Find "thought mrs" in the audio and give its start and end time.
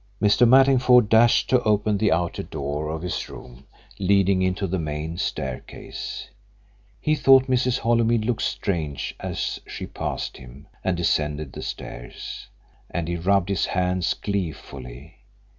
7.13-7.77